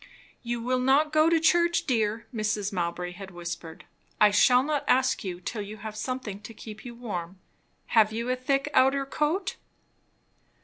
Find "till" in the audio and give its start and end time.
5.39-5.61